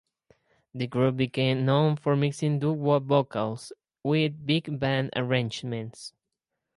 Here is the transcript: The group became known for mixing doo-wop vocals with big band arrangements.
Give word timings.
The 0.73 0.87
group 0.87 1.15
became 1.17 1.63
known 1.63 1.95
for 1.95 2.15
mixing 2.15 2.57
doo-wop 2.57 3.03
vocals 3.03 3.71
with 4.03 4.47
big 4.47 4.79
band 4.79 5.11
arrangements. 5.15 6.13